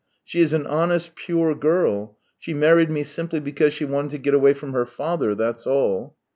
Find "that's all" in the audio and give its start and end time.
5.35-6.15